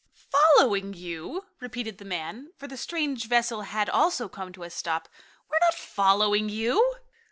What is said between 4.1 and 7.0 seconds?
come to a stop. "We're not following you."